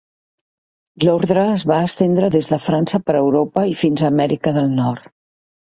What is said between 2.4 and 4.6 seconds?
de França per Europa i fins a Amèrica